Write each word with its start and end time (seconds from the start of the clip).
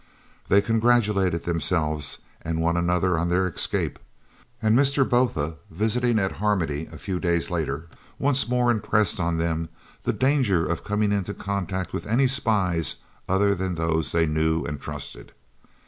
They 0.47 0.61
congratulated 0.61 1.43
themselves 1.43 2.17
and 2.41 2.59
one 2.59 2.75
another 2.75 3.19
on 3.19 3.29
their 3.29 3.47
escape, 3.47 3.99
and 4.59 4.75
Mr. 4.75 5.07
Botha, 5.07 5.57
visiting 5.69 6.17
at 6.17 6.31
Harmony 6.31 6.87
a 6.91 6.97
few 6.97 7.19
days 7.19 7.51
later, 7.51 7.87
once 8.17 8.49
more 8.49 8.71
impressed 8.71 9.19
on 9.19 9.37
them 9.37 9.69
the 10.01 10.11
danger 10.11 10.65
of 10.65 10.83
coming 10.83 11.11
into 11.11 11.35
contact 11.35 11.93
with 11.93 12.07
any 12.07 12.25
spies 12.25 12.95
other 13.29 13.53
than 13.53 13.75
those 13.75 14.11
they 14.11 14.25
knew 14.25 14.63
and 14.65 14.81
trusted. 14.81 15.33